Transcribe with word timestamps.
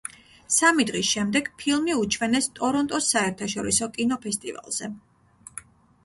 სამი 0.53 0.83
დღის 0.89 1.09
შემდეგ 1.15 1.49
ფილმი 1.63 1.97
უჩვენეს 2.05 2.47
ტორონტოს 2.59 3.09
საერთაშორისო 3.15 3.89
კინოფესტივალზე. 3.99 4.89